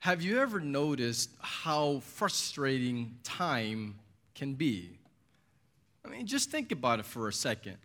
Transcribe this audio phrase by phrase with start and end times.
[0.00, 3.96] Have you ever noticed how frustrating time
[4.34, 4.98] can be?
[6.02, 7.76] I mean, just think about it for a second.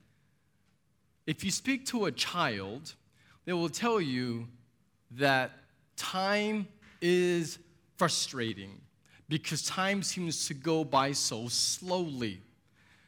[1.28, 2.94] If you speak to a child,
[3.44, 4.48] they will tell you
[5.12, 5.52] that
[5.98, 6.70] time
[7.02, 7.60] is
[7.97, 8.79] frustrating
[9.28, 12.40] because time seems to go by so slowly.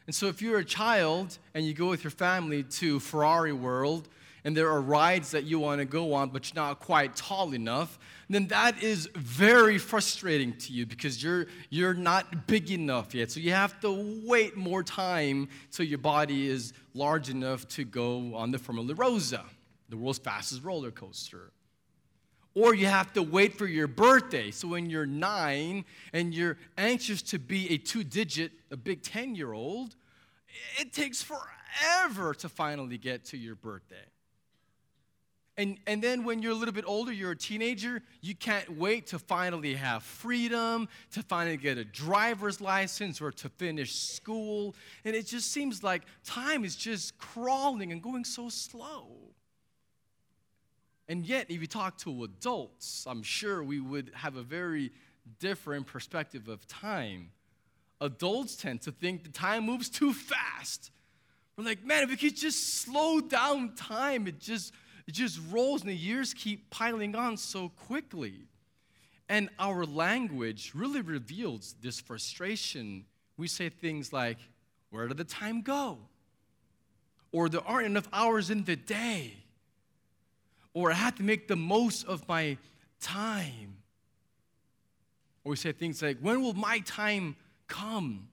[0.05, 4.09] And so, if you're a child and you go with your family to Ferrari World
[4.43, 7.53] and there are rides that you want to go on, but you're not quite tall
[7.53, 7.99] enough,
[8.29, 13.31] then that is very frustrating to you because you're, you're not big enough yet.
[13.31, 18.35] So, you have to wait more time till your body is large enough to go
[18.35, 19.45] on the Formula Rossa,
[19.89, 21.51] the world's fastest roller coaster
[22.57, 24.49] or you have to wait for your birthday.
[24.49, 29.35] So when you're nine and you're anxious to be a two digit, a big 10
[29.35, 29.95] year old,
[30.79, 33.95] it takes forever to finally get to your birthday.
[35.59, 39.07] And, and then when you're a little bit older, you're a teenager, you can't wait
[39.07, 44.75] to finally have freedom, to finally get a driver's license or to finish school.
[45.03, 49.07] And it just seems like time is just crawling and going so slow.
[51.09, 54.91] And yet, if you talk to adults, I'm sure we would have a very
[55.39, 57.31] different perspective of time.
[57.99, 60.91] Adults tend to think the time moves too fast.
[61.57, 64.71] We're like, man, if we could just slow down time, it just
[65.07, 68.47] it just rolls and the years keep piling on so quickly.
[69.29, 73.05] And our language really reveals this frustration.
[73.37, 74.37] We say things like,
[74.89, 75.97] Where did the time go?
[77.31, 79.33] Or there aren't enough hours in the day
[80.77, 82.55] or I have to make the most of my
[83.01, 83.77] time.
[85.43, 87.35] Or we say things like, when will my time
[87.67, 88.27] come?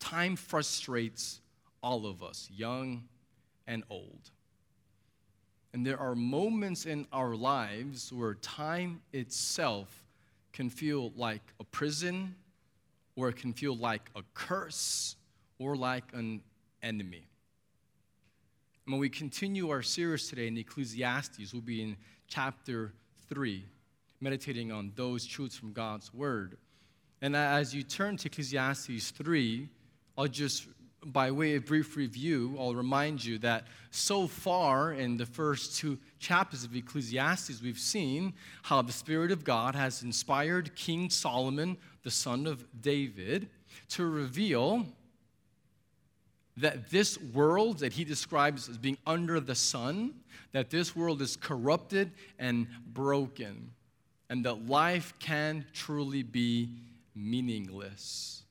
[0.00, 1.42] Time frustrates
[1.82, 3.04] all of us, young
[3.66, 4.30] and old.
[5.74, 10.04] And there are moments in our lives where time itself
[10.52, 12.34] can feel like a prison,
[13.16, 15.16] or it can feel like a curse,
[15.58, 16.42] or like an
[16.82, 17.26] enemy.
[18.84, 21.96] And When we continue our series today in Ecclesiastes, we'll be in
[22.28, 22.92] chapter
[23.30, 23.64] 3,
[24.20, 26.58] meditating on those truths from God's Word.
[27.22, 29.66] And as you turn to Ecclesiastes 3,
[30.18, 30.66] I'll just,
[31.04, 35.98] by way of brief review, I'll remind you that so far in the first two
[36.18, 42.10] chapters of Ecclesiastes, we've seen how the Spirit of God has inspired King Solomon, the
[42.10, 43.48] son of David,
[43.90, 44.86] to reveal
[46.56, 50.14] that this world that he describes as being under the sun,
[50.52, 53.70] that this world is corrupted and broken,
[54.28, 56.70] and that life can truly be
[57.14, 58.41] meaningless.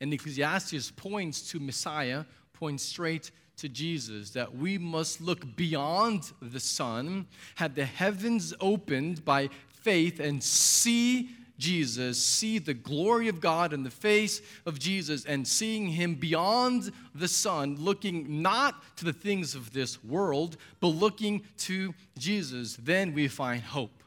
[0.00, 6.60] And Ecclesiastes points to Messiah, points straight to Jesus, that we must look beyond the
[6.60, 13.72] sun, have the heavens opened by faith, and see Jesus, see the glory of God
[13.72, 19.12] in the face of Jesus, and seeing Him beyond the sun, looking not to the
[19.12, 24.02] things of this world, but looking to Jesus, then we find hope.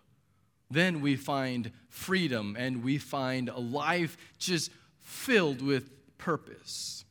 [0.72, 4.70] Then we find freedom and we find a life just
[5.10, 5.90] filled with
[6.20, 7.04] purpose.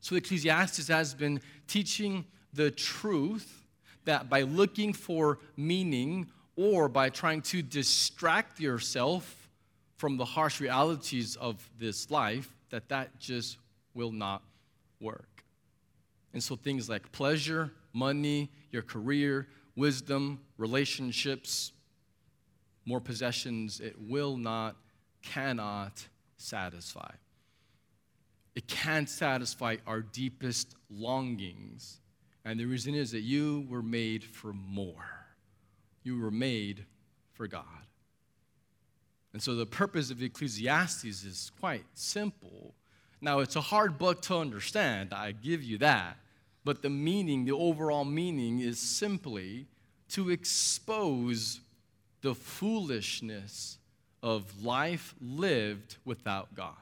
[0.00, 3.64] So, Ecclesiastes has been teaching the truth
[4.04, 9.48] that by looking for meaning or by trying to distract yourself
[9.96, 13.56] from the harsh realities of this life, that that just
[13.94, 14.42] will not
[15.00, 15.44] work.
[16.34, 21.72] And so things like pleasure, money, your career, wisdom, relationships,
[22.84, 24.76] more possessions, it will not,
[25.22, 27.10] cannot satisfy.
[28.54, 32.00] It can't satisfy our deepest longings.
[32.44, 35.16] And the reason is that you were made for more
[36.06, 36.86] you were made
[37.32, 37.64] for God.
[39.32, 42.74] And so the purpose of Ecclesiastes is quite simple.
[43.20, 46.16] Now, it's a hard book to understand, I give you that.
[46.64, 49.66] But the meaning, the overall meaning, is simply
[50.10, 51.60] to expose
[52.22, 53.78] the foolishness
[54.26, 56.74] of life lived without God.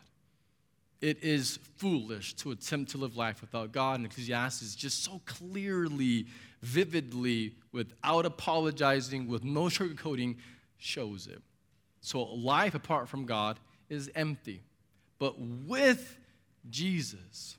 [1.03, 6.25] It is foolish to attempt to live life without God, and Ecclesiastes just so clearly
[6.63, 10.37] vividly, without apologizing, with no sugarcoating,
[10.79, 11.43] shows it.
[12.01, 13.61] So life apart from God
[13.91, 14.63] is empty.
[15.19, 16.17] But with
[16.71, 17.59] Jesus,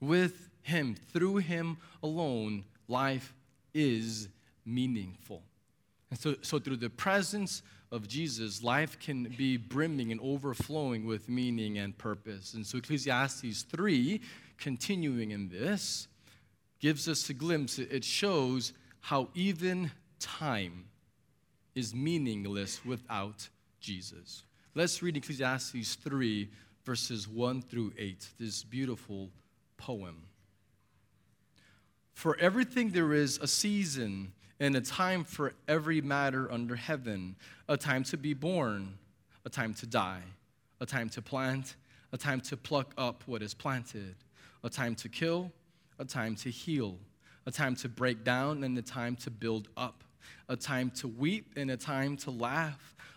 [0.00, 3.32] with Him, through Him alone, life
[3.72, 4.28] is
[4.66, 5.44] meaningful.
[6.10, 7.62] And so, so through the presence
[7.92, 12.54] of Jesus, life can be brimming and overflowing with meaning and purpose.
[12.54, 14.20] And so Ecclesiastes 3,
[14.58, 16.08] continuing in this,
[16.80, 17.78] gives us a glimpse.
[17.78, 20.86] It shows how even time
[21.74, 23.48] is meaningless without
[23.78, 24.44] Jesus.
[24.74, 26.48] Let's read Ecclesiastes 3,
[26.84, 29.28] verses 1 through 8, this beautiful
[29.76, 30.22] poem.
[32.14, 37.36] For everything there is a season and a time for every matter under heaven
[37.68, 38.98] a time to be born,
[39.44, 40.22] a time to die,
[40.80, 41.76] a time to plant,
[42.12, 44.14] a time to pluck up what is planted,
[44.62, 45.50] a time to kill,
[45.98, 46.98] a time to heal,
[47.46, 50.04] a time to break down, and a time to build up,
[50.48, 52.91] a time to weep and a time to laugh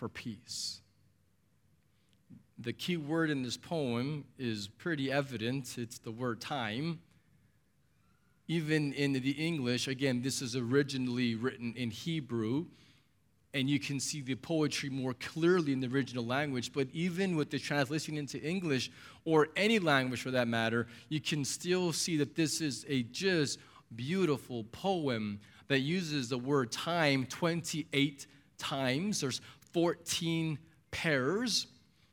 [0.00, 0.80] for peace.
[2.58, 7.00] The key word in this poem is pretty evident it's the word time.
[8.48, 12.64] Even in the English, again, this is originally written in Hebrew,
[13.52, 16.72] and you can see the poetry more clearly in the original language.
[16.72, 18.90] But even with the translation into English,
[19.26, 23.58] or any language for that matter, you can still see that this is a just
[23.94, 28.26] beautiful poem that uses the word time 28
[28.56, 29.20] times.
[29.20, 29.40] There's
[29.72, 30.58] 14
[30.90, 31.66] pairs.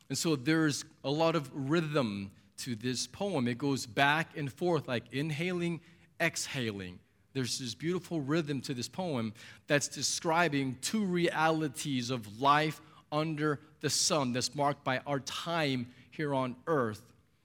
[0.09, 3.47] And so there's a lot of rhythm to this poem.
[3.47, 5.81] It goes back and forth, like inhaling,
[6.19, 6.99] exhaling.
[7.33, 9.33] There's this beautiful rhythm to this poem
[9.67, 12.81] that's describing two realities of life
[13.11, 17.01] under the sun that's marked by our time here on earth.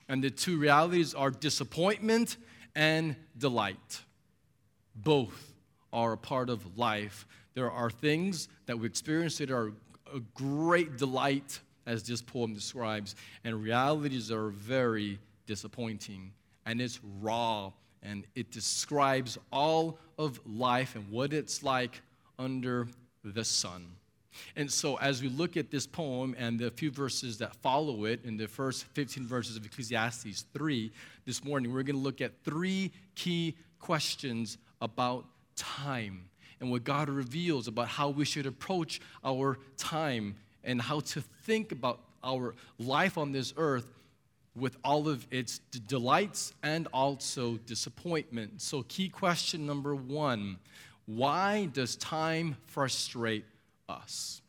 [0.08, 2.37] And the two realities are disappointment
[2.75, 4.03] and delight.
[4.94, 5.53] Both
[5.93, 7.26] are a part of life.
[7.55, 9.73] There are things that we experience that are
[10.12, 13.14] a great delight, as this poem describes,
[13.44, 16.32] and realities are very disappointing.
[16.67, 17.73] And it's raw,
[18.03, 22.00] and it describes all of life and what it's like
[22.38, 22.87] under
[23.25, 23.87] the sun.
[24.56, 28.25] And so, as we look at this poem and the few verses that follow it
[28.25, 30.91] in the first 15 verses of Ecclesiastes 3,
[31.26, 36.31] this morning, we're going to look at three key questions about time
[36.62, 41.73] and what God reveals about how we should approach our time and how to think
[41.73, 43.91] about our life on this earth
[44.55, 48.62] with all of its delights and also disappointment.
[48.62, 50.59] So, key question number one
[51.06, 53.44] why does time frustrate
[53.88, 54.41] us?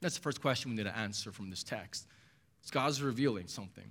[0.00, 2.06] That's the first question we need to answer from this text.
[2.62, 3.90] It's God's revealing something.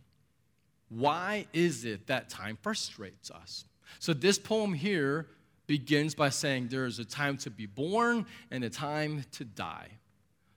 [0.87, 3.65] Why is it that time frustrates us?
[3.99, 5.27] So, this poem here
[5.67, 9.89] begins by saying there is a time to be born and a time to die.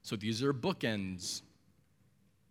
[0.02, 1.43] So these are bookends.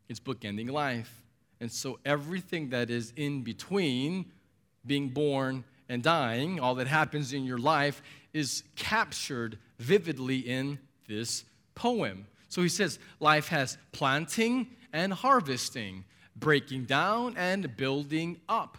[0.10, 1.24] It's bookending life.
[1.60, 4.26] And so everything that is in between
[4.86, 8.02] being born and dying, all that happens in your life,
[8.34, 11.46] is captured vividly in this
[11.76, 12.28] poem.
[12.50, 16.06] So he says life has planting and harvesting,
[16.36, 18.78] breaking down and building up,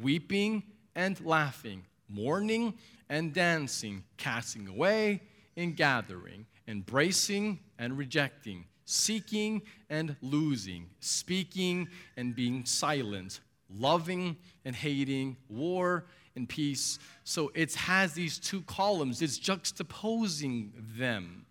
[0.00, 0.62] weeping
[0.94, 2.74] and laughing, mourning
[3.08, 5.20] and dancing, casting away
[5.56, 15.36] and gathering, embracing and rejecting, seeking and losing, speaking and being silent, loving and hating,
[15.48, 16.06] war
[16.36, 16.98] and peace.
[17.24, 21.46] So it has these two columns, it's juxtaposing them.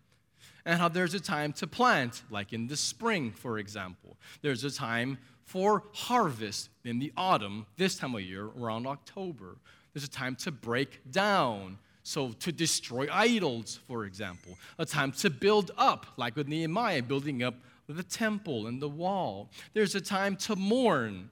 [0.65, 4.17] And how there's a time to plant, like in the spring, for example.
[4.41, 9.57] There's a time for harvest in the autumn, this time of year, around October.
[9.97, 11.79] There's a time to break down.
[12.03, 14.55] So, to destroy idols, for example.
[14.77, 17.55] A time to build up, like with Nehemiah, building up
[17.89, 19.49] the temple and the wall.
[19.73, 21.31] There's a time to mourn,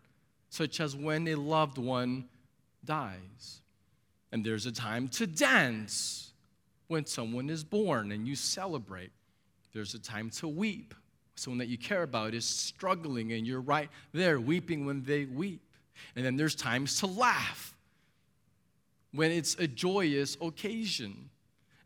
[0.50, 2.26] such as when a loved one
[2.84, 3.62] dies.
[4.32, 6.34] And there's a time to dance
[6.88, 9.12] when someone is born and you celebrate.
[9.76, 10.96] There's a time to weep.
[11.36, 15.62] Someone that you care about is struggling and you're right there weeping when they weep.
[16.16, 17.75] And then there's times to laugh
[19.16, 21.30] when it's a joyous occasion.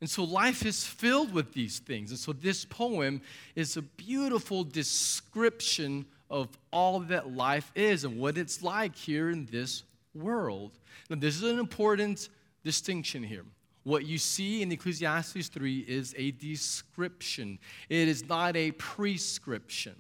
[0.02, 2.12] And so life is filled with these things.
[2.12, 3.22] And so this poem
[3.56, 9.48] is a beautiful description of all that life is and what it's like here in
[9.52, 9.84] this
[10.14, 10.72] world.
[11.10, 12.30] Now, this is an important
[12.64, 13.44] distinction here.
[13.84, 17.60] What you see in Ecclesiastes 3 is a description,
[17.90, 19.96] it is not a prescription.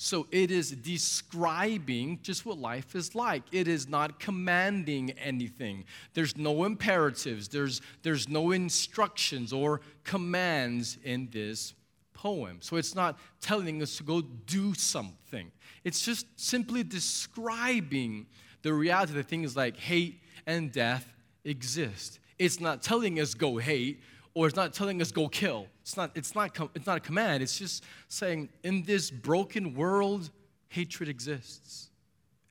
[0.00, 3.42] So it is describing just what life is like.
[3.50, 5.86] It is not commanding anything.
[6.14, 11.74] There's no imperatives, there's, there's no instructions or commands in this
[12.14, 12.58] poem.
[12.60, 15.50] So it's not telling us to go do something,
[15.82, 18.26] it's just simply describing
[18.62, 21.12] the reality that things like hate and death
[21.44, 22.20] exist.
[22.38, 24.00] It's not telling us go hate
[24.38, 25.66] or it's not telling us go kill.
[25.82, 27.42] It's not, it's not, it's not a command.
[27.42, 30.30] It's just saying in this broken world,
[30.68, 31.88] hatred exists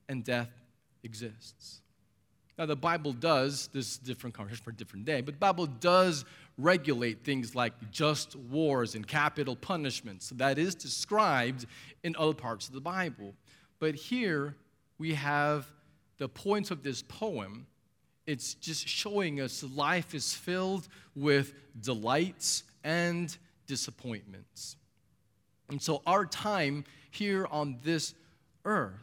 [0.10, 0.50] and death
[1.04, 1.80] exists.
[2.58, 5.66] Now, the Bible does, this is different conversation for a different day, but the Bible
[5.66, 6.26] does
[6.58, 10.26] regulate things like just wars and capital punishments.
[10.26, 11.68] So that is described
[12.04, 13.34] in other parts of the Bible.
[13.80, 14.58] But here
[14.98, 15.72] we have
[16.18, 17.66] the points of this poem
[18.28, 24.76] it's just showing us life is filled with delights and disappointments.
[25.70, 28.14] And so our time here on this
[28.66, 28.94] earth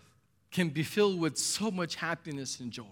[0.52, 2.84] can be filled with so much happiness and joy.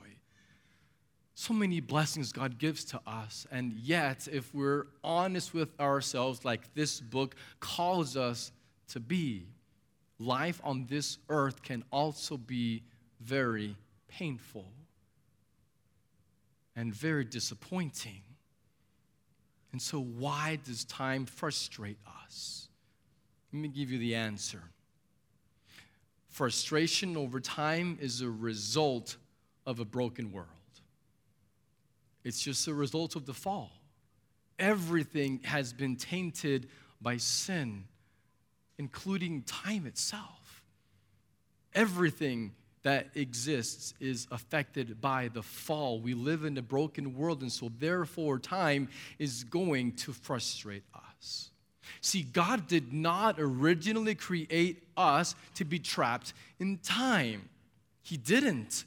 [1.35, 3.47] So many blessings God gives to us.
[3.51, 8.53] And yet, if we're honest with ourselves, like this book calls us
[8.89, 9.47] to be,
[10.19, 12.83] life on this earth can also be
[13.21, 13.77] very
[14.09, 14.67] painful
[16.75, 18.23] and very disappointing.
[19.73, 22.69] And so, why does time frustrate us?
[23.53, 24.63] Let me give you the answer.
[26.29, 29.17] Frustration over time is a result
[29.67, 30.49] of a broken world,
[32.25, 33.73] it's just a result of the fall.
[34.59, 36.69] Everything has been tainted
[37.01, 37.85] by sin,
[38.79, 40.63] including time itself.
[41.75, 42.53] Everything
[42.83, 46.01] that exists is affected by the fall.
[46.01, 51.51] We live in a broken world, and so therefore, time is going to frustrate us.
[52.01, 57.49] See, God did not originally create us to be trapped in time.
[58.03, 58.85] He didn't.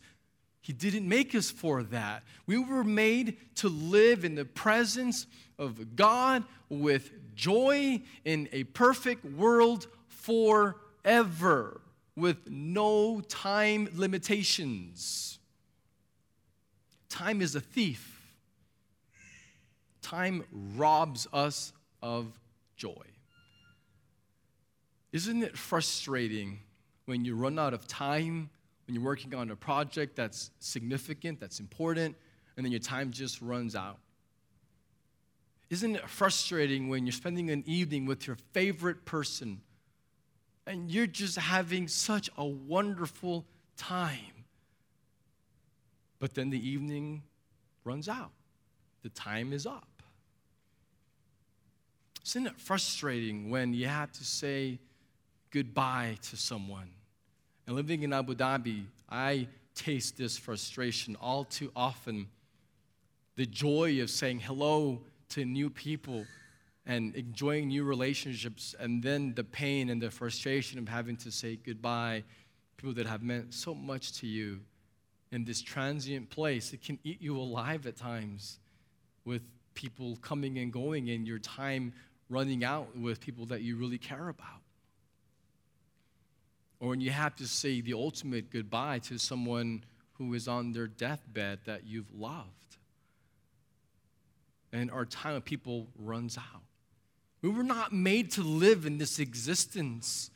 [0.62, 2.24] He didn't make us for that.
[2.48, 9.24] We were made to live in the presence of God with joy in a perfect
[9.24, 11.82] world forever
[12.16, 15.40] with no time limitations.
[17.10, 18.22] Time is a thief.
[20.02, 20.44] Time
[20.76, 22.28] robs us of
[22.78, 23.06] joy.
[25.12, 26.60] Isn't it frustrating
[27.06, 28.50] when you run out of time,
[28.86, 32.16] when you're working on a project that's significant, that's important,
[32.58, 33.98] and then your time just runs out?
[35.70, 39.62] Isn't it frustrating when you're spending an evening with your favorite person
[40.68, 43.46] and you're just having such a wonderful
[43.78, 44.46] time.
[46.20, 47.24] But then the evening
[47.84, 48.32] runs out,
[49.04, 49.88] the time is up.
[52.26, 54.80] Isn't it frustrating when you have to say
[55.52, 56.90] goodbye to someone?
[57.68, 62.28] And living in Abu Dhabi, I taste this frustration all too often.
[63.36, 66.26] The joy of saying hello to new people
[66.86, 71.56] and enjoying new relationships, and then the pain and the frustration of having to say
[71.56, 72.24] goodbye,
[72.78, 74.60] people that have meant so much to you
[75.32, 76.74] in this transient place.
[76.74, 78.60] It can eat you alive at times
[79.26, 79.42] with
[79.74, 81.94] people coming and going and your time
[82.30, 84.62] running out with people that you really care about.
[86.80, 90.88] Or when you have to say the ultimate goodbye to someone who is on their
[90.88, 92.50] deathbed that you've loved.
[94.72, 96.62] And our time of people runs out.
[97.46, 100.32] We were not made to live in this existence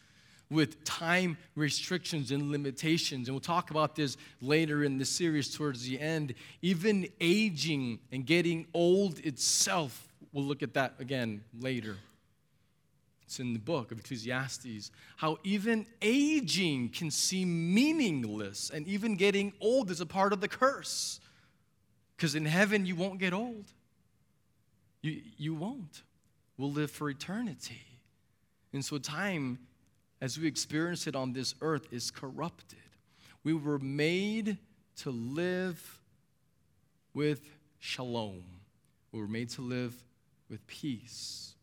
[0.52, 3.28] with time restrictions and limitations.
[3.28, 6.36] And we'll talk about this later in the series towards the end.
[6.62, 11.98] Even aging and getting old itself, we'll look at that again later.
[13.24, 14.92] It's in the book of Ecclesiastes.
[15.16, 20.48] How even aging can seem meaningless, and even getting old is a part of the
[20.48, 21.20] curse.
[22.16, 23.66] Because in heaven, you won't get old.
[25.02, 26.04] You, you won't
[26.60, 27.82] will live for eternity.
[28.74, 29.58] And so, time,
[30.22, 32.78] as we experience it on this earth, is corrupted.
[33.44, 34.58] We were made
[34.98, 36.02] to live
[37.14, 37.42] with
[37.80, 38.44] shalom,
[39.12, 39.96] we were made to live
[40.50, 41.56] with peace.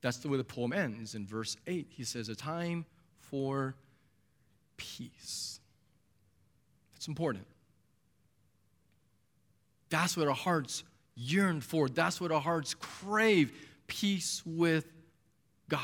[0.00, 1.14] That's the way the poem ends.
[1.14, 2.86] In verse 8, he says, A time
[3.20, 3.76] for
[4.76, 5.60] peace.
[6.96, 7.46] It's important.
[9.90, 10.82] That's what our hearts
[11.14, 11.88] yearn for.
[11.88, 13.52] That's what our hearts crave
[13.92, 14.86] peace with
[15.68, 15.80] God,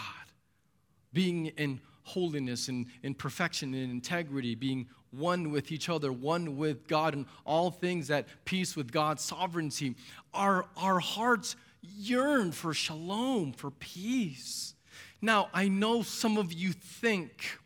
[1.12, 6.88] being in holiness and in perfection and integrity, being one with each other, one with
[6.88, 9.94] God, and all things at peace with God's sovereignty.
[10.32, 14.74] Our, our hearts yearn for shalom, for peace.
[15.20, 17.58] Now, I know some of you think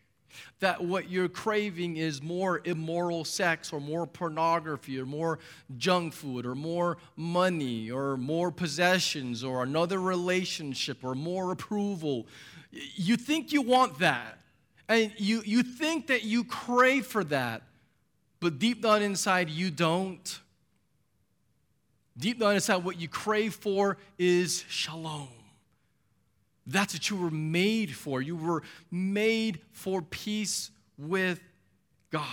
[0.63, 5.41] That what you're craving is more immoral sex or more pornography or more
[5.77, 12.29] junk food or more money or more possessions or another relationship or more approval.
[12.71, 14.39] You think you want that.
[14.89, 17.63] And you, you think that you crave for that.
[18.39, 20.39] But deep down inside, you don't.
[22.17, 25.42] Deep down inside, what you crave for is shalom.
[26.67, 28.23] That's what you were made for.
[28.23, 31.41] You were made for peace with
[32.11, 32.27] God.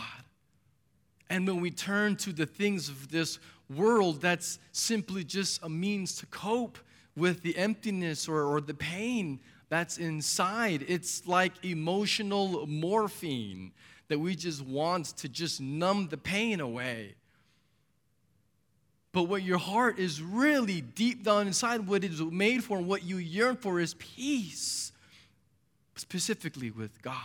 [1.30, 6.16] And when we turn to the things of this world, that's simply just a means
[6.18, 6.78] to cope
[7.16, 10.84] with the emptiness or, or the pain that's inside.
[10.88, 13.72] It's like emotional morphine
[14.08, 17.16] that we just want to just numb the pain away.
[19.12, 22.88] But what your heart is really deep down inside, what it is made for, and
[22.88, 24.92] what you yearn for is peace,
[25.96, 27.16] specifically with God.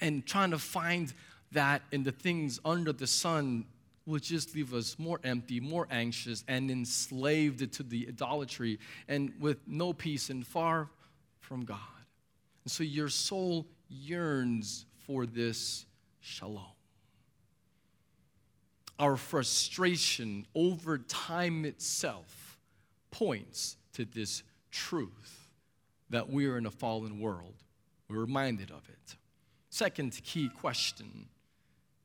[0.00, 1.12] And trying to find
[1.52, 3.66] that in the things under the sun
[4.06, 9.58] will just leave us more empty, more anxious, and enslaved to the idolatry, and with
[9.66, 10.88] no peace and far
[11.40, 11.78] from God.
[12.64, 15.84] And so your soul yearns for this
[16.20, 16.79] shalom
[19.00, 22.58] our frustration over time itself
[23.10, 25.50] points to this truth
[26.10, 27.54] that we are in a fallen world.
[28.08, 29.16] We're reminded of it.
[29.70, 31.28] Second key question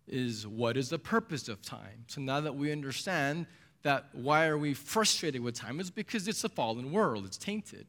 [0.08, 2.06] is what is the purpose of time?
[2.08, 3.46] So now that we understand
[3.84, 7.88] that why are we frustrated with time is because it's a fallen world, it's tainted.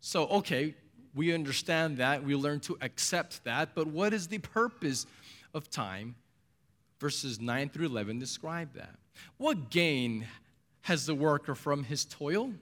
[0.00, 0.76] So okay,
[1.16, 5.06] we understand that, we learn to accept that, but what is the purpose
[5.52, 6.14] of time
[6.98, 8.94] verses 9 through 11 describe that.
[9.36, 10.26] What gain
[10.82, 12.52] has the worker from his toil?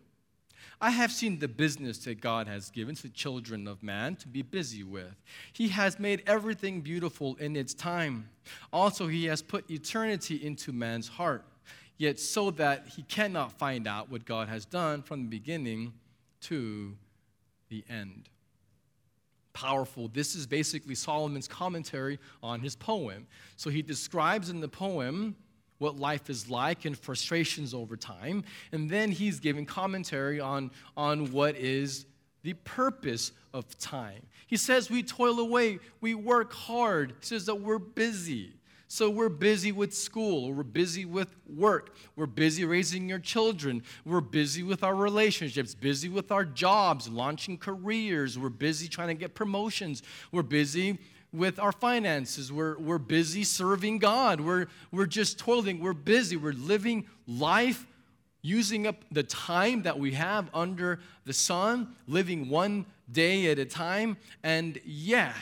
[0.80, 4.28] I have seen the business that God has given to the children of man to
[4.28, 5.14] be busy with.
[5.52, 8.28] He has made everything beautiful in its time.
[8.72, 11.44] Also, He has put eternity into man's heart,
[11.98, 15.92] yet so that he cannot find out what God has done from the beginning
[16.42, 16.96] to
[17.68, 18.28] the end
[19.62, 20.08] powerful.
[20.08, 23.26] This is basically Solomon's commentary on his poem.
[23.56, 25.36] So he describes in the poem
[25.78, 31.32] what life is like and frustrations over time, and then he's giving commentary on, on
[31.32, 32.06] what is
[32.42, 34.22] the purpose of time.
[34.46, 37.14] He says we toil away, we work hard.
[37.20, 38.52] He says that we're busy.
[38.92, 43.82] So we're busy with school, or we're busy with work, we're busy raising your children,
[44.04, 49.14] we're busy with our relationships, busy with our jobs, launching careers, we're busy trying to
[49.14, 50.98] get promotions, we're busy
[51.32, 56.52] with our finances, we're, we're busy serving God, we're, we're just toiling, we're busy, we're
[56.52, 57.86] living life
[58.42, 63.64] using up the time that we have under the sun, living one day at a
[63.64, 65.32] time, and yet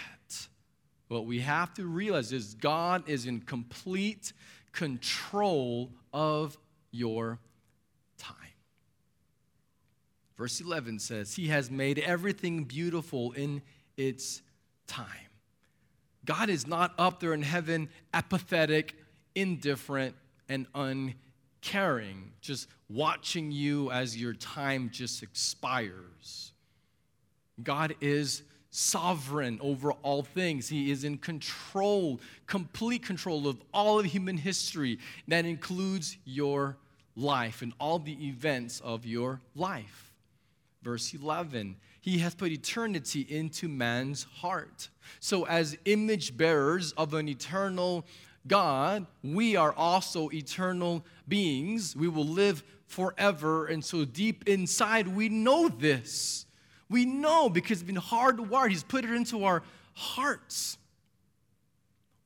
[1.10, 4.32] what we have to realize is God is in complete
[4.70, 6.56] control of
[6.92, 7.40] your
[8.16, 8.36] time.
[10.38, 13.60] Verse 11 says, He has made everything beautiful in
[13.96, 14.40] its
[14.86, 15.06] time.
[16.24, 18.94] God is not up there in heaven apathetic,
[19.34, 20.14] indifferent,
[20.48, 26.52] and uncaring, just watching you as your time just expires.
[27.60, 30.68] God is sovereign over all things.
[30.68, 34.98] He is in control, complete control of all of human history.
[35.28, 36.76] That includes your
[37.16, 40.12] life and all the events of your life.
[40.82, 44.88] Verse 11 He has put eternity into man's heart.
[45.18, 48.06] So, as image bearers of an eternal
[48.46, 51.94] God, we are also eternal beings.
[51.94, 53.66] We will live forever.
[53.66, 56.46] And so, deep inside, we know this.
[56.90, 58.70] We know because it's been hardwired.
[58.70, 59.62] He's put it into our
[59.94, 60.76] hearts.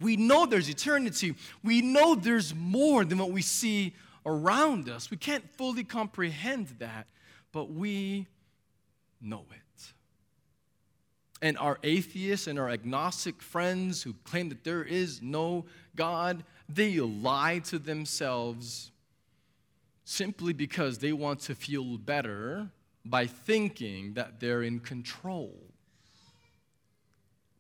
[0.01, 1.35] We know there's eternity.
[1.63, 3.95] We know there's more than what we see
[4.27, 5.11] around us.
[5.11, 7.07] We can't fully comprehend that,
[7.53, 8.27] but we
[9.21, 9.93] know it.
[11.43, 16.99] And our atheists and our agnostic friends who claim that there is no God, they
[17.01, 18.91] lie to themselves
[20.05, 22.71] simply because they want to feel better
[23.05, 25.55] by thinking that they're in control.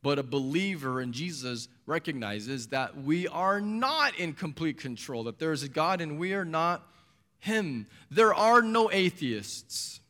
[0.02, 5.52] But a believer in Jesus recognizes that we are not in complete control, that there
[5.52, 6.86] is a God and we are not
[7.38, 7.86] Him.
[8.10, 10.00] There are no atheists.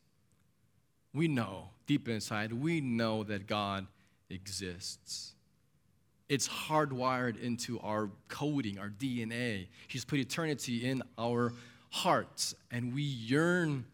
[1.13, 3.87] We know, deep inside, we know that God
[4.31, 5.35] exists.
[6.29, 9.69] It's hardwired into our coding, our DNA.
[9.87, 11.53] He's put eternity in our
[11.91, 13.85] hearts, and we yearn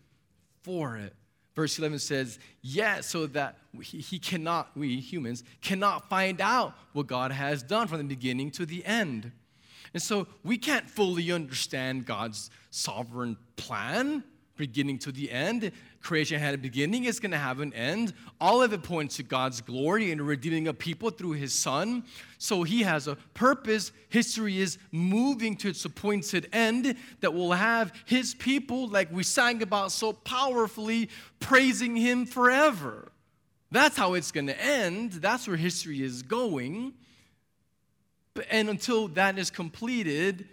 [0.63, 1.15] for it.
[1.55, 7.07] Verse 11 says, Yet, so that he, he cannot, we humans, cannot find out what
[7.07, 9.33] God has done from the beginning to the end.
[9.93, 14.23] And so we can't fully understand God's sovereign plan,
[14.61, 15.73] beginning to the end.
[16.03, 18.13] Creation had a beginning, it's going to have an end.
[18.41, 22.05] All of it points to God's glory and redeeming a people through his Son.
[22.39, 23.91] So he has a purpose.
[24.09, 29.63] History is moving to its appointed end that will have his people, like we sang
[29.63, 33.11] about so powerfully, praising him forever.
[33.73, 35.13] That's how it's going to end.
[35.13, 36.95] That's where history is going.
[38.51, 40.49] And until that is completed,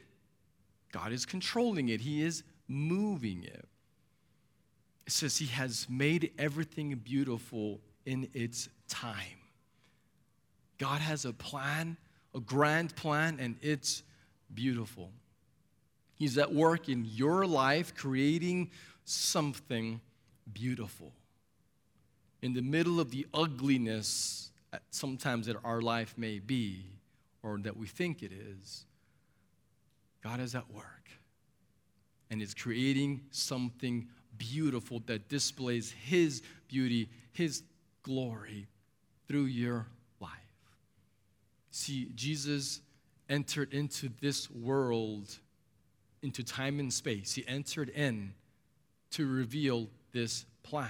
[0.92, 3.68] God is controlling it, He is moving it.
[5.08, 9.40] It says He has made everything beautiful in its time.
[10.78, 11.96] God has a plan,
[12.36, 14.04] a grand plan, and it's
[14.54, 15.12] beautiful.
[16.16, 18.72] He's at work in your life creating
[19.06, 20.02] something
[20.52, 21.14] beautiful.
[22.42, 24.52] In the middle of the ugliness,
[24.92, 26.86] sometimes that our life may be,
[27.44, 28.86] or that we think it is,
[30.22, 31.10] God is at work
[32.30, 37.64] and is creating something beautiful that displays His beauty, His
[38.04, 38.68] glory
[39.28, 39.88] through your
[40.20, 40.32] life.
[41.72, 42.82] See, Jesus
[43.30, 45.38] entered into this world,
[46.22, 47.34] into time and space.
[47.34, 48.34] He entered in
[49.12, 50.90] to reveal this plan.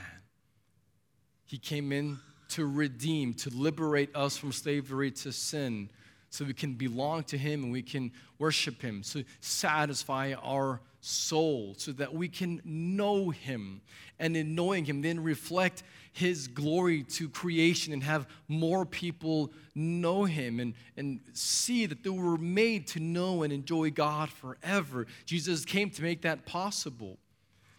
[1.45, 5.89] He came in to redeem, to liberate us from slavery to sin,
[6.29, 11.73] so we can belong to Him and we can worship Him, to satisfy our soul,
[11.77, 13.81] so that we can know Him.
[14.19, 20.25] And in knowing Him, then reflect His glory to creation and have more people know
[20.25, 25.07] Him and, and see that they were made to know and enjoy God forever.
[25.25, 27.17] Jesus came to make that possible.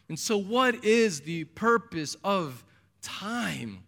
[0.09, 2.65] And so, what is the purpose of
[3.03, 3.85] time?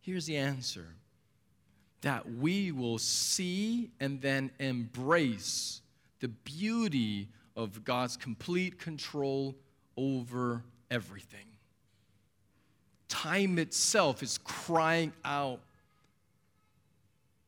[0.00, 0.88] Here's the answer
[2.00, 5.82] that we will see and then embrace
[6.18, 9.54] the beauty of God's complete control
[9.96, 11.46] over everything.
[13.08, 15.60] Time itself is crying out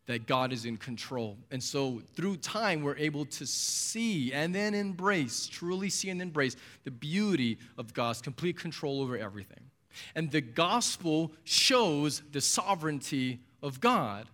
[0.06, 1.38] that God is in control.
[1.50, 6.56] And so through time, we're able to see and then embrace, truly see and embrace
[6.84, 9.60] the beauty of God's complete control over everything.
[10.14, 14.26] And the gospel shows the sovereignty of God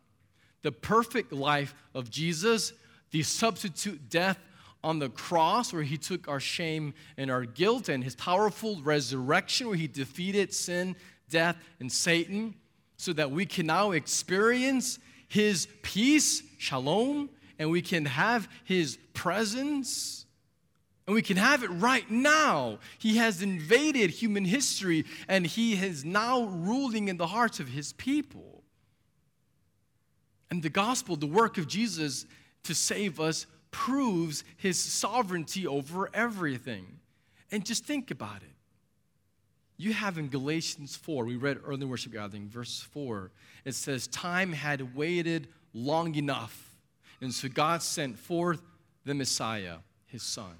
[0.62, 2.72] the perfect life of Jesus,
[3.10, 4.38] the substitute death
[4.82, 9.68] on the cross, where he took our shame and our guilt, and his powerful resurrection,
[9.68, 10.96] where he defeated sin,
[11.28, 12.54] death, and Satan,
[12.96, 20.24] so that we can now experience his peace, shalom, and we can have his presence.
[21.06, 22.78] And we can have it right now.
[22.98, 27.92] He has invaded human history and he is now ruling in the hearts of his
[27.94, 28.62] people.
[30.50, 32.26] And the gospel, the work of Jesus
[32.64, 36.98] to save us, proves his sovereignty over everything.
[37.50, 38.54] And just think about it.
[39.76, 43.30] You have in Galatians 4, we read early worship gathering, verse 4,
[43.64, 46.76] it says, Time had waited long enough.
[47.20, 48.62] And so God sent forth
[49.04, 50.56] the Messiah, his son.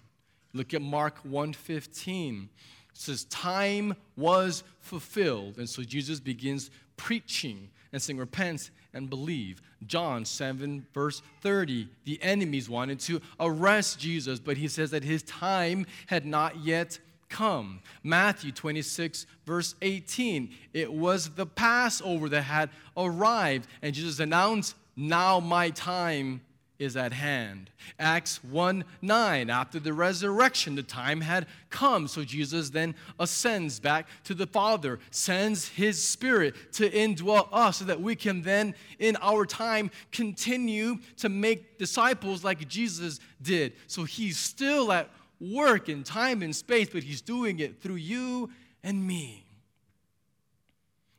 [0.52, 2.44] Look at Mark 1:15.
[2.44, 2.48] It
[2.94, 5.58] says, Time was fulfilled.
[5.58, 9.62] And so Jesus begins preaching and saying, Repent and believe.
[9.86, 11.88] John 7, verse 30.
[12.04, 16.98] The enemies wanted to arrest Jesus, but he says that his time had not yet
[17.28, 17.80] come.
[18.02, 20.54] Matthew 26, verse 18.
[20.74, 26.42] It was the Passover that had arrived, and Jesus announced, Now my time
[26.80, 27.70] is at hand.
[27.98, 32.08] Acts 1 9, after the resurrection, the time had come.
[32.08, 37.84] So Jesus then ascends back to the Father, sends his Spirit to indwell us so
[37.84, 43.74] that we can then, in our time, continue to make disciples like Jesus did.
[43.86, 48.50] So he's still at work in time and space, but he's doing it through you
[48.82, 49.44] and me.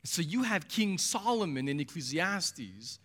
[0.04, 2.98] So you have King Solomon in Ecclesiastes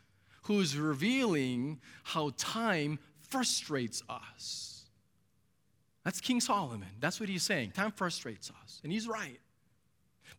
[0.47, 4.85] who's revealing how time frustrates us.
[6.05, 6.87] That's King Solomon.
[7.01, 7.71] That's what he's saying.
[7.71, 8.79] Time frustrates us.
[8.81, 9.41] And he's right.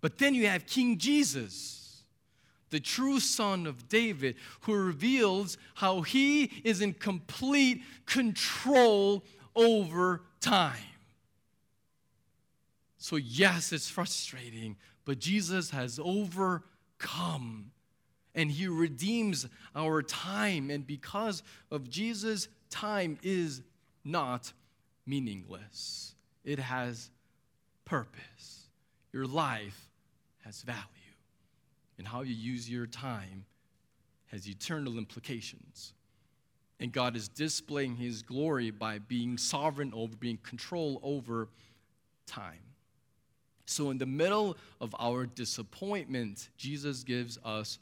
[0.01, 2.03] But then you have King Jesus,
[2.71, 9.23] the true son of David, who reveals how he is in complete control
[9.55, 10.73] over time.
[12.97, 17.73] So, yes, it's frustrating, but Jesus has overcome
[18.39, 20.71] and he redeems our time.
[20.71, 23.63] And because of Jesus, time is
[24.05, 24.53] not
[25.05, 27.11] meaningless, it has
[27.85, 28.69] purpose.
[29.13, 29.91] Your life
[30.45, 30.79] has value.
[31.99, 33.45] And how you use your time
[34.27, 35.95] has eternal implications.
[36.79, 41.49] And God is displaying his glory by being sovereign over, being control over
[42.27, 42.61] time.
[43.67, 47.81] So, in the middle of our disappointment, Jesus gives us.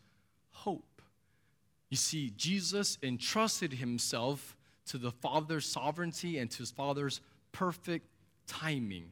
[1.88, 7.20] You see, Jesus entrusted himself to the Father's sovereignty and to his Father's
[7.53, 8.07] perfect
[8.46, 9.11] timing.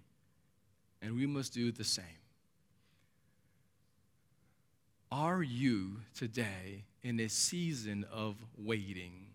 [1.00, 2.04] And we must do the same.
[5.12, 9.26] Are you today in a season of waiting?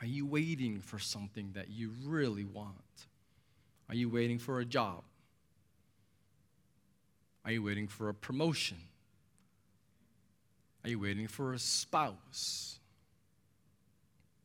[0.00, 2.76] Are you waiting for something that you really want?
[3.90, 5.02] Are you waiting for a job?
[7.44, 8.78] Are you waiting for a promotion?
[10.84, 12.78] Are you waiting for a spouse?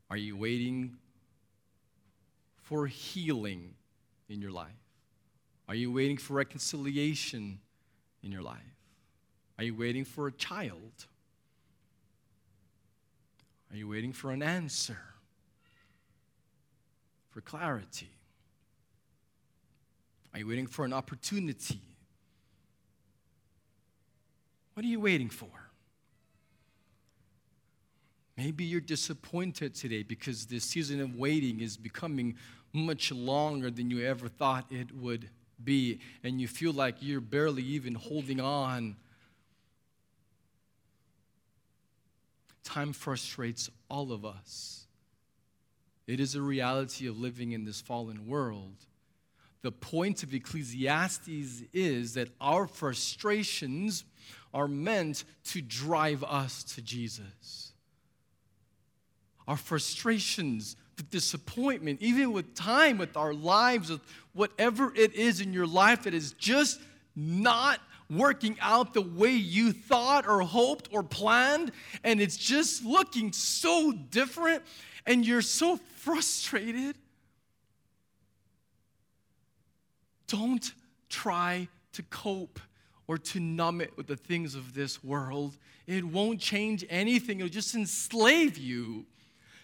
[0.09, 0.97] Are you waiting
[2.61, 3.73] for healing
[4.29, 4.71] in your life?
[5.67, 7.59] Are you waiting for reconciliation
[8.21, 8.59] in your life?
[9.57, 11.05] Are you waiting for a child?
[13.71, 14.99] Are you waiting for an answer?
[17.29, 18.09] For clarity?
[20.33, 21.81] Are you waiting for an opportunity?
[24.73, 25.64] What are you waiting for?
[28.37, 32.35] Maybe you're disappointed today because this season of waiting is becoming
[32.73, 35.29] much longer than you ever thought it would
[35.63, 38.97] be, and you feel like you're barely even holding on.
[42.65, 44.85] Time frustrates all of us.
[46.07, 48.75] It is a reality of living in this fallen world.
[49.61, 54.03] The point of Ecclesiastes is that our frustrations
[54.53, 57.64] are meant to drive us to Jesus
[59.47, 64.01] our frustrations, the disappointment, even with time, with our lives, with
[64.33, 66.79] whatever it is in your life that is just
[67.15, 67.79] not
[68.09, 71.71] working out the way you thought or hoped or planned,
[72.03, 74.63] and it's just looking so different,
[75.05, 76.95] and you're so frustrated.
[80.27, 80.73] Don't
[81.09, 82.59] try to cope
[83.07, 85.57] or to numb it with the things of this world.
[85.87, 89.05] It won't change anything, it'll just enslave you.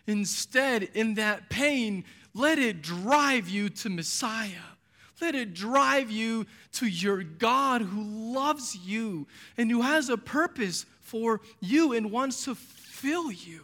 [0.07, 4.49] Instead, in that pain, let it drive you to Messiah.
[5.21, 10.85] Let it drive you to your God who loves you and who has a purpose
[10.99, 13.61] for you and wants to fill you.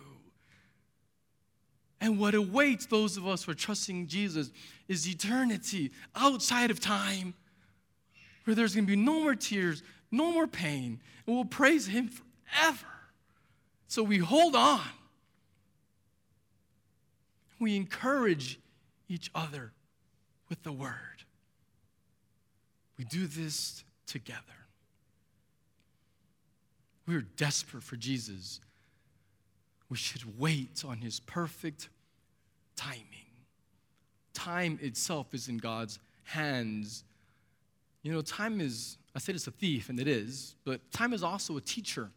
[1.99, 4.51] And what awaits those of us who are trusting Jesus
[4.87, 7.33] is eternity outside of time,
[8.43, 12.09] where there's going to be no more tears, no more pain, and we'll praise Him
[12.09, 12.85] forever.
[13.87, 14.81] So we hold on
[17.59, 18.59] we encourage
[19.09, 19.71] each other
[20.49, 21.23] with the word.
[22.97, 24.41] We do this together.
[27.07, 28.59] We're desperate for Jesus.
[29.89, 31.89] We should wait on his perfect
[32.75, 33.05] timing.
[34.33, 37.03] Time itself is in God's hands.
[38.03, 41.23] You know, time is, I said it's a thief, and it is, but time is
[41.23, 42.09] also a teacher.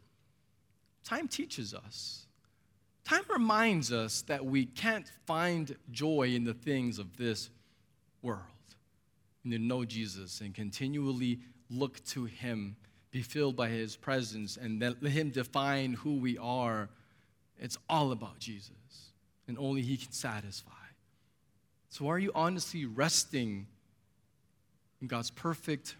[1.03, 2.27] Time teaches us.
[3.03, 7.49] Time reminds us that we can't find joy in the things of this
[8.21, 8.41] world.
[9.43, 12.75] And to know Jesus and continually look to Him,
[13.09, 16.89] be filled by His presence, and let Him define who we are.
[17.57, 19.13] It's all about Jesus,
[19.47, 20.71] and only He can satisfy.
[21.89, 23.67] So, are you honestly resting
[25.01, 25.95] in God's perfect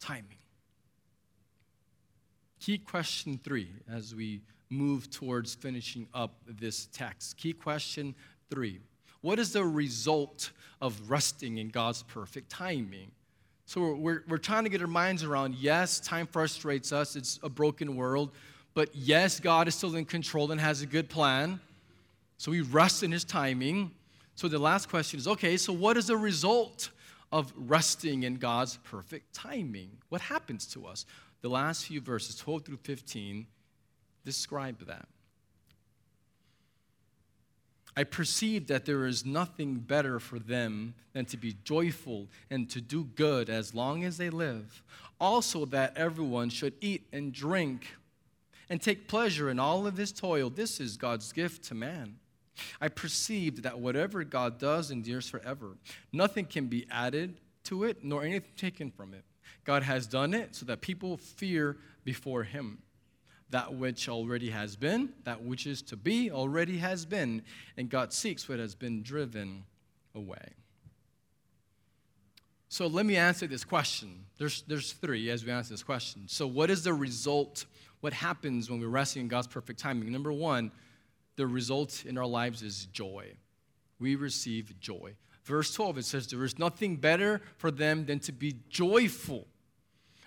[0.00, 0.38] timing?
[2.60, 7.36] Key question three as we move towards finishing up this text.
[7.36, 8.14] Key question
[8.50, 8.80] three
[9.20, 10.50] What is the result
[10.80, 13.10] of resting in God's perfect timing?
[13.66, 17.50] So we're, we're, trying to get our minds around yes, time frustrates us, it's a
[17.50, 18.30] broken world,
[18.72, 21.60] but yes, God is still in control and has a good plan.
[22.38, 23.90] So we rest in His timing.
[24.36, 26.90] So the last question is okay, so what is the result
[27.30, 29.90] of resting in God's perfect timing?
[30.08, 31.04] What happens to us?
[31.42, 33.46] The last few verses, 12 through 15,
[34.24, 35.08] describe that.
[37.98, 42.80] I perceive that there is nothing better for them than to be joyful and to
[42.80, 44.84] do good as long as they live.
[45.20, 47.88] Also, that everyone should eat and drink
[48.70, 50.48] and take pleasure in all of his toil.
[50.48, 52.20] This is God's gift to man.
[52.80, 55.76] I perceived that whatever God does endures forever.
[56.12, 59.24] Nothing can be added to it, nor anything taken from it.
[59.64, 62.78] God has done it so that people fear before him
[63.50, 67.42] that which already has been, that which is to be already has been,
[67.76, 69.64] and God seeks what has been driven
[70.14, 70.54] away.
[72.68, 74.26] So let me answer this question.
[74.36, 76.24] There's, there's three as we answer this question.
[76.26, 77.64] So, what is the result?
[78.00, 80.12] What happens when we're resting in God's perfect timing?
[80.12, 80.70] Number one,
[81.36, 83.32] the result in our lives is joy.
[83.98, 85.14] We receive joy.
[85.44, 89.46] Verse 12, it says, There is nothing better for them than to be joyful.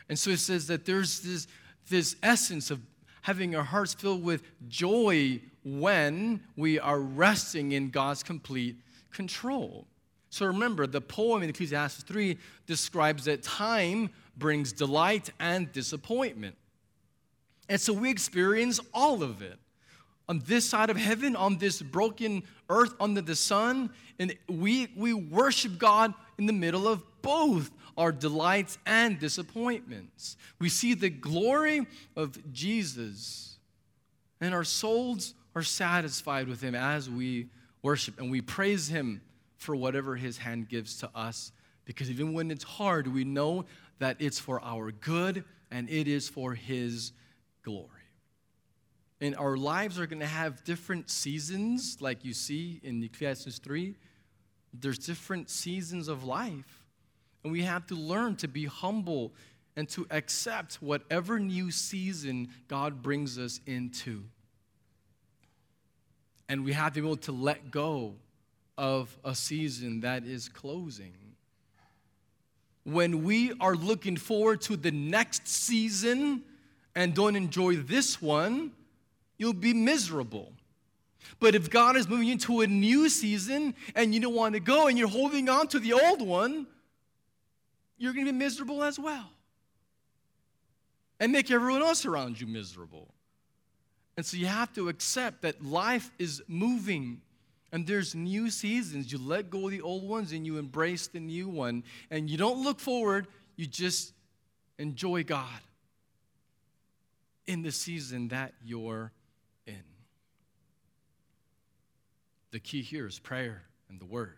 [0.09, 1.47] And so it says that there's this,
[1.89, 2.81] this essence of
[3.21, 8.77] having our hearts filled with joy when we are resting in God's complete
[9.11, 9.85] control.
[10.29, 16.55] So remember, the poem in Ecclesiastes 3 describes that time brings delight and disappointment.
[17.67, 19.59] And so we experience all of it.
[20.29, 25.13] On this side of heaven, on this broken earth under the sun, and we, we
[25.13, 30.37] worship God in the middle of both our delights and disappointments.
[30.59, 33.57] We see the glory of Jesus,
[34.39, 37.47] and our souls are satisfied with Him as we
[37.81, 39.21] worship, and we praise Him
[39.57, 41.51] for whatever His hand gives to us.
[41.85, 43.65] Because even when it's hard, we know
[43.99, 47.11] that it's for our good and it is for His
[47.63, 47.87] glory.
[49.19, 53.95] And our lives are going to have different seasons, like you see in Ecclesiastes 3.
[54.73, 56.80] There's different seasons of life.
[57.43, 59.33] And we have to learn to be humble
[59.75, 64.23] and to accept whatever new season God brings us into.
[66.49, 68.15] And we have to be able to let go
[68.77, 71.13] of a season that is closing.
[72.83, 76.43] When we are looking forward to the next season
[76.95, 78.71] and don't enjoy this one,
[79.37, 80.51] you'll be miserable.
[81.39, 84.87] But if God is moving into a new season and you don't want to go
[84.87, 86.67] and you're holding on to the old one,
[88.01, 89.29] you're going to be miserable as well.
[91.19, 93.13] And make everyone else around you miserable.
[94.17, 97.21] And so you have to accept that life is moving
[97.71, 99.11] and there's new seasons.
[99.11, 101.83] You let go of the old ones and you embrace the new one.
[102.09, 104.13] And you don't look forward, you just
[104.77, 105.61] enjoy God
[107.45, 109.11] in the season that you're
[109.65, 109.83] in.
[112.51, 114.35] The key here is prayer and the word.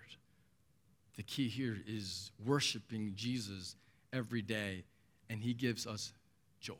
[1.15, 3.75] The key here is worshiping Jesus
[4.11, 4.83] every day,
[5.29, 6.13] and he gives us
[6.59, 6.75] joy.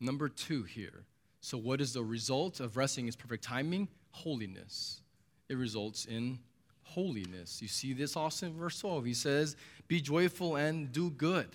[0.00, 1.04] Number two here.
[1.40, 3.88] So, what is the result of resting in perfect timing?
[4.10, 5.02] Holiness
[5.52, 6.38] it results in
[6.82, 7.60] holiness.
[7.60, 9.04] You see this also in verse 12.
[9.04, 11.48] He says, Be joyful and do good.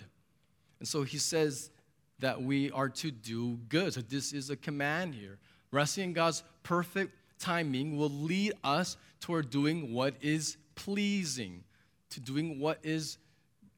[0.80, 1.72] And so he says
[2.20, 3.94] that we are to do good.
[3.94, 5.40] So this is a command here.
[5.72, 11.66] Resting in God's perfect timing will lead us toward doing what is pleasing,
[12.12, 13.18] to doing what is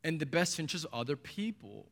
[0.03, 1.87] in the best interest of other people.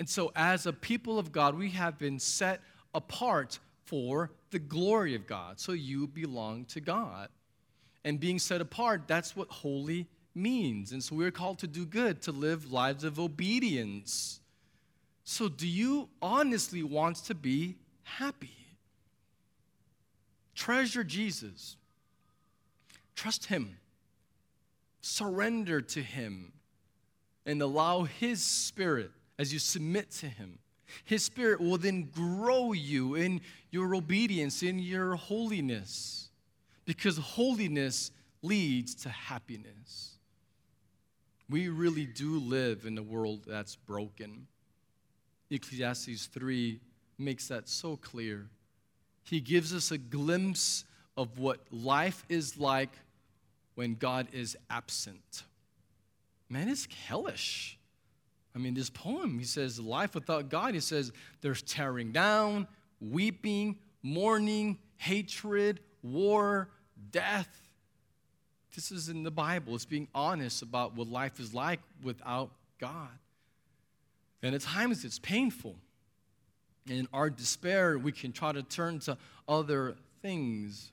[0.00, 2.60] And so, as a people of God, we have been set
[2.92, 5.60] apart for the glory of God.
[5.60, 7.28] So you belong to God.
[8.04, 10.92] And being set apart, that's what holy means.
[10.92, 14.40] And so we're called to do good, to live lives of obedience.
[15.24, 18.76] So, do you honestly want to be happy?
[20.54, 21.76] Treasure Jesus.
[23.14, 23.76] Trust Him.
[25.00, 26.52] Surrender to Him.
[27.44, 30.58] And allow His Spirit as you submit to Him
[31.04, 36.28] his Spirit will then grow you in your obedience, in your holiness,
[36.84, 38.10] because holiness
[38.42, 40.18] leads to happiness.
[41.48, 44.46] We really do live in a world that's broken.
[45.50, 46.80] Ecclesiastes 3
[47.18, 48.46] makes that so clear.
[49.24, 50.84] He gives us a glimpse
[51.16, 52.90] of what life is like
[53.74, 55.44] when God is absent.
[56.48, 57.78] Man, it's hellish.
[58.54, 62.66] I mean, this poem, he says, life without God, he says, there's tearing down,
[63.00, 66.68] weeping, mourning, hatred, war,
[67.10, 67.48] death.
[68.74, 69.74] This is in the Bible.
[69.74, 73.08] It's being honest about what life is like without God.
[74.42, 75.76] And at times it's painful.
[76.88, 79.16] In our despair, we can try to turn to
[79.48, 80.90] other things.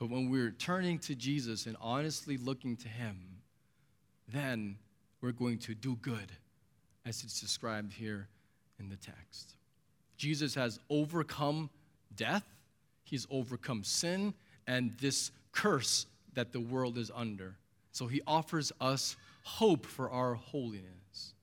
[0.00, 3.18] But when we're turning to Jesus and honestly looking to Him,
[4.26, 4.78] then
[5.20, 6.32] we're going to do good,
[7.04, 8.26] as it's described here
[8.78, 9.56] in the text.
[10.16, 11.68] Jesus has overcome
[12.16, 12.44] death,
[13.04, 14.32] he's overcome sin
[14.66, 17.56] and this curse that the world is under.
[17.92, 21.34] So he offers us hope for our holiness.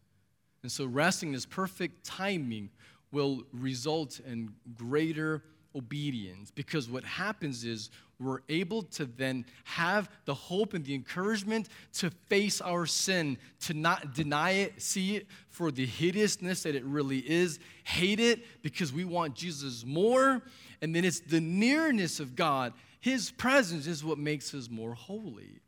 [0.63, 2.69] And so resting this perfect timing
[3.11, 5.43] will result in greater
[5.75, 7.89] obedience because what happens is
[8.19, 13.73] we're able to then have the hope and the encouragement to face our sin, to
[13.73, 18.91] not deny it, see it for the hideousness that it really is, hate it because
[18.91, 20.41] we want Jesus more,
[20.81, 22.73] and then it's the nearness of God.
[22.99, 25.61] His presence is what makes us more holy.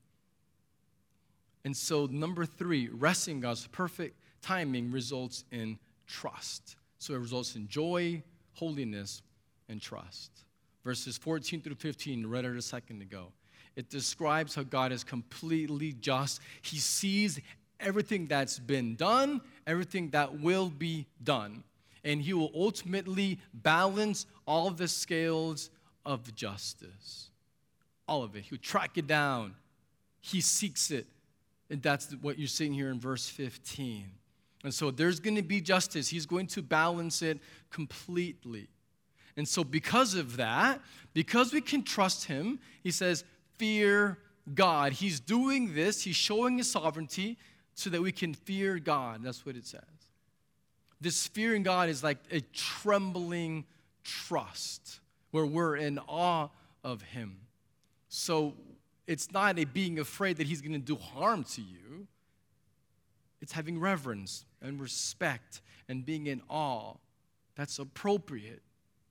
[1.66, 5.78] And so, number three, resting God's perfect timing results in
[6.08, 6.78] trust.
[6.98, 8.24] So, it results in joy,
[8.54, 9.22] holiness,
[9.68, 10.32] and trust.
[10.84, 13.32] Verses 14 through 15, read it a second ago.
[13.76, 16.42] It describes how God is completely just.
[16.62, 17.40] He sees
[17.80, 21.64] everything that's been done, everything that will be done.
[22.04, 25.70] And He will ultimately balance all the scales
[26.06, 27.30] of justice.
[28.08, 28.46] All of it.
[28.46, 29.56] He'll track it down.
[30.22, 31.08] He seeks it.
[31.70, 34.06] And that's what you're seeing here in verse 15.
[34.64, 36.10] And so there's going to be justice.
[36.10, 38.68] He's going to balance it completely.
[39.40, 40.82] And so, because of that,
[41.14, 43.24] because we can trust Him, He says,
[43.56, 44.18] Fear
[44.54, 44.92] God.
[44.92, 47.38] He's doing this, He's showing His sovereignty
[47.74, 49.24] so that we can fear God.
[49.24, 49.82] That's what it says.
[51.00, 53.64] This fearing God is like a trembling
[54.04, 55.00] trust
[55.32, 56.50] where we're in awe
[56.84, 57.38] of Him.
[58.10, 58.56] So,
[59.08, 62.08] it's not a being afraid that He's going to do harm to you.
[63.40, 66.96] It's having reverence and respect and being in awe.
[67.56, 68.64] That's appropriate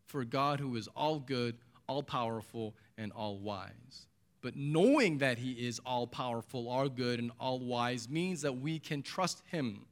[0.09, 1.57] for God who is all good,
[1.87, 4.07] all powerful, and all wise.
[4.41, 8.79] But knowing that He is all powerful, all good, and all wise means that we
[8.79, 9.87] can trust Him,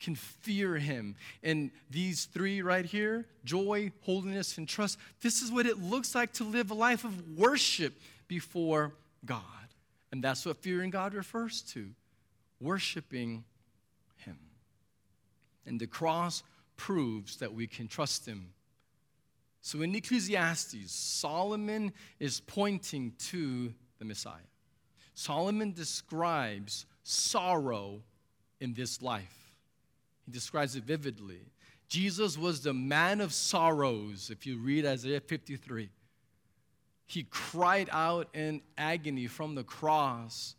[0.00, 1.16] can fear Him.
[1.42, 6.32] And these three right here joy, holiness, and trust this is what it looks like
[6.34, 7.94] to live a life of worship
[8.28, 9.42] before God.
[10.12, 11.90] And that's what fearing God refers to
[12.60, 13.44] worshiping
[14.18, 14.38] Him.
[15.66, 16.42] And the cross
[16.76, 18.48] proves that we can trust Him
[19.64, 24.50] so in Ecclesiastes, Solomon is pointing to the Messiah.
[25.14, 28.02] Solomon describes sorrow
[28.60, 29.56] in this life,
[30.26, 31.40] he describes it vividly.
[31.88, 35.88] Jesus was the man of sorrows, if you read Isaiah 53.
[37.06, 40.56] He cried out in agony from the cross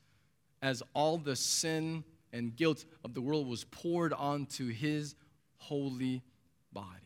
[0.63, 2.03] as all the sin
[2.33, 5.13] and guilt of the world was poured onto his
[5.57, 6.23] holy
[6.73, 7.04] body.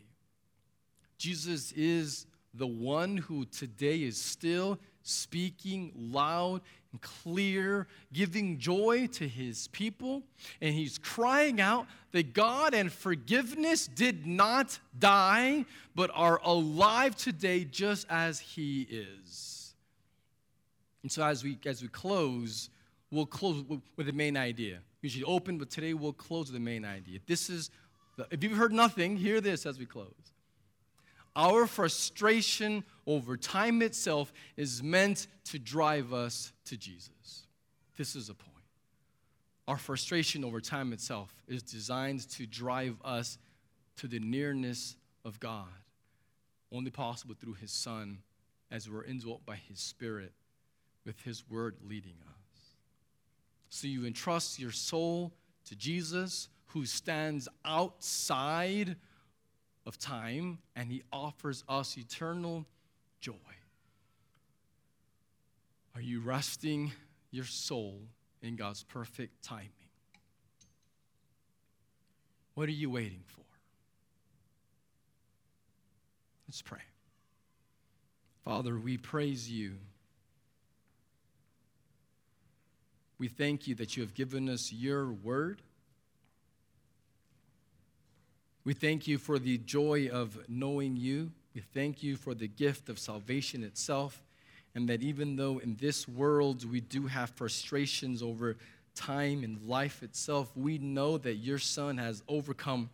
[1.20, 6.62] Jesus is the one who today is still speaking loud
[6.92, 10.24] and clear, giving joy to his people.
[10.62, 17.66] And he's crying out that God and forgiveness did not die, but are alive today
[17.66, 19.76] just as he is.
[21.04, 22.70] And so as we as we close,
[23.12, 23.64] we'll close
[23.96, 24.80] with the main idea.
[25.02, 27.20] Usually open, but today we'll close with the main idea.
[27.28, 27.70] This is
[28.18, 30.14] the, if you've heard nothing, hear this as we close.
[31.36, 37.46] Our frustration over time itself is meant to drive us to Jesus.
[37.98, 38.56] This is a point.
[39.68, 43.38] Our frustration over time itself is designed to drive us
[43.98, 45.68] to the nearness of God,
[46.72, 48.20] only possible through His Son
[48.72, 50.32] as we're indwelt by His Spirit
[51.06, 52.76] with His Word leading us.
[53.70, 55.34] So you entrust your soul
[55.66, 58.96] to Jesus, who stands outside
[59.90, 62.66] of time, and He offers us eternal
[63.20, 63.34] joy.
[65.96, 66.94] Are you resting
[67.32, 68.00] your soul
[68.42, 69.72] in God's perfect timing?
[72.54, 73.42] What are you waiting for?
[76.48, 76.80] Let's pray.
[78.46, 79.74] Father, we praise you.
[83.18, 85.64] We thank you that you have given us your word.
[88.70, 91.32] We thank you for the joy of knowing you.
[91.56, 94.22] We thank you for the gift of salvation itself.
[94.76, 98.58] And that even though in this world we do have frustrations over
[98.94, 102.92] time and life itself, we know that your Son has overcome.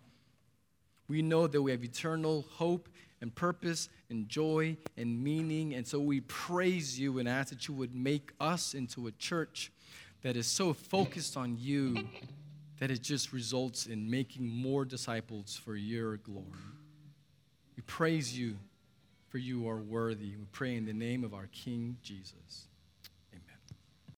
[1.09, 2.87] We know that we have eternal hope
[3.19, 5.73] and purpose and joy and meaning.
[5.73, 9.73] And so we praise you and ask that you would make us into a church
[10.21, 12.07] that is so focused on you
[12.79, 16.45] that it just results in making more disciples for your glory.
[17.75, 18.57] We praise you,
[19.29, 20.35] for you are worthy.
[20.35, 22.67] We pray in the name of our King Jesus.